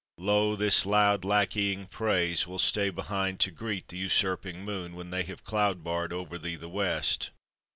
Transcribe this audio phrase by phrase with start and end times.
[0.17, 0.55] Lo!
[0.55, 5.43] this loud, lackeying praise Will stay behind to greet the usurping moon, When they have
[5.43, 7.29] cloud barred over thee the West.